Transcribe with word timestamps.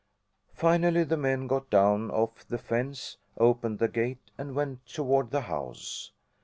Finally 0.55 1.03
the 1.03 1.15
men 1.15 1.45
got 1.45 1.69
down 1.69 2.09
off 2.09 2.43
the 2.47 2.57
fence, 2.57 3.17
opened 3.37 3.77
the 3.77 3.87
gate, 3.87 4.31
and 4.35 4.55
went 4.55 4.83
toward 4.87 5.29
the 5.29 5.41
house. 5.41 6.11